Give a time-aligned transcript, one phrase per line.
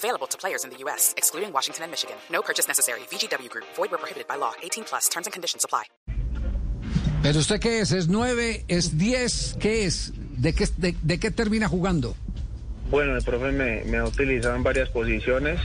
[0.00, 2.16] Available to players in the U.S., excluding Washington and Michigan.
[2.30, 3.00] No purchase necessary.
[3.10, 3.66] VGW Group.
[3.76, 4.52] Void where prohibited by law.
[4.62, 5.08] 18 plus.
[5.10, 5.84] Terms and conditions apply.
[7.22, 7.92] ¿Pero usted qué es?
[7.92, 8.64] ¿Es 9?
[8.68, 9.56] ¿Es 10?
[9.60, 10.12] ¿Qué es?
[10.16, 12.16] ¿De qué, de, de qué termina jugando?
[12.90, 15.60] Bueno, el profe me, me ha utilizado en varias posiciones.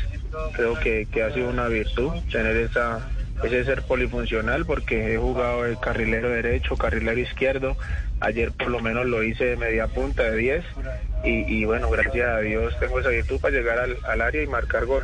[0.54, 3.10] Creo que, que ha sido una virtud tener esa,
[3.44, 7.78] ese ser polifuncional porque he jugado de carrilero derecho, carrilero izquierdo.
[8.20, 10.66] Ayer por lo menos lo hice de media punta de 10
[11.24, 14.48] y, y bueno, gracias a Dios tengo esa virtud para llegar al, al área y
[14.48, 15.04] marcar gol.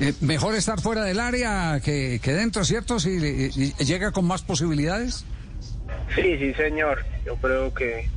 [0.00, 2.98] Eh, mejor estar fuera del área que, que dentro, ¿cierto?
[2.98, 5.24] Si y- y llega con más posibilidades.
[6.14, 6.98] Sí, sí, señor.
[7.24, 8.08] Yo creo que,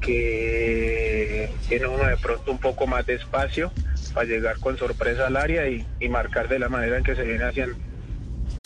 [0.00, 3.72] que tiene uno de pronto un poco más de espacio
[4.14, 7.22] para llegar con sorpresa al área y, y marcar de la manera en que se
[7.22, 7.76] viene haciendo.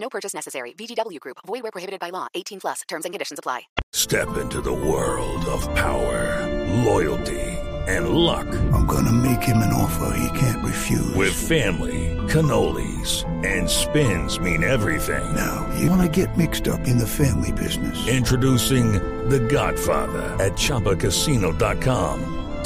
[0.00, 0.72] No purchase necessary.
[0.72, 1.36] VGW Group.
[1.46, 2.26] Void where prohibited by law.
[2.34, 2.82] 18 plus.
[2.88, 3.62] Terms and conditions apply.
[3.92, 6.46] Step into the world of power,
[6.84, 7.40] loyalty,
[7.86, 8.46] and luck.
[8.72, 11.14] I'm gonna make him an offer he can't refuse.
[11.14, 15.34] With family, cannolis, and spins mean everything.
[15.34, 18.08] now, you wanna get mixed up in the family business.
[18.08, 18.92] Introducing
[19.28, 22.49] The Godfather at ChumbaCasino.com.